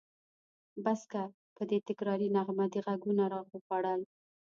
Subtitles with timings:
[0.83, 1.23] بس که!
[1.55, 4.01] په دې تکراري نغمه دې غوږونه راوخوړل.